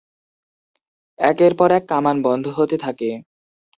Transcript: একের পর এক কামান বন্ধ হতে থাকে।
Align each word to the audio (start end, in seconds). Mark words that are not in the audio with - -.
একের 1.19 1.53
পর 1.55 1.69
এক 1.71 1.83
কামান 1.89 2.17
বন্ধ 2.25 2.45
হতে 2.57 2.75
থাকে। 2.77 3.09